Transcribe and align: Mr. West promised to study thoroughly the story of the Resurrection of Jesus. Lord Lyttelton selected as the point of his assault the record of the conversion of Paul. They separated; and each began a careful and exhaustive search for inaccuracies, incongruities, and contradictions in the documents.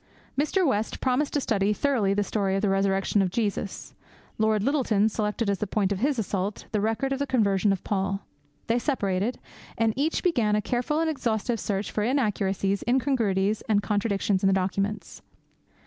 Mr. 0.35 0.65
West 0.65 0.99
promised 0.99 1.31
to 1.33 1.39
study 1.39 1.73
thoroughly 1.73 2.11
the 2.11 2.23
story 2.23 2.55
of 2.55 2.63
the 2.63 2.69
Resurrection 2.69 3.21
of 3.21 3.29
Jesus. 3.29 3.93
Lord 4.39 4.63
Lyttelton 4.63 5.09
selected 5.09 5.47
as 5.47 5.59
the 5.59 5.67
point 5.67 5.91
of 5.91 5.99
his 5.99 6.17
assault 6.17 6.65
the 6.71 6.81
record 6.81 7.13
of 7.13 7.19
the 7.19 7.27
conversion 7.27 7.71
of 7.71 7.83
Paul. 7.83 8.25
They 8.65 8.79
separated; 8.79 9.37
and 9.77 9.93
each 9.95 10.23
began 10.23 10.55
a 10.55 10.59
careful 10.63 10.99
and 11.01 11.07
exhaustive 11.07 11.59
search 11.59 11.91
for 11.91 12.01
inaccuracies, 12.01 12.83
incongruities, 12.87 13.61
and 13.69 13.83
contradictions 13.83 14.41
in 14.41 14.47
the 14.47 14.53
documents. 14.53 15.21